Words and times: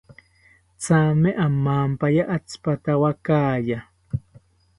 Thame 0.85 1.29
amampaya 1.45 2.23
atzipatawakaya 2.35 3.79